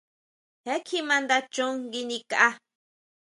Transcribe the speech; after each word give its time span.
Je 0.65 0.73
kjima 0.87 1.15
nda 1.23 1.37
chon 1.53 1.73
nguinikʼa. 1.87 2.47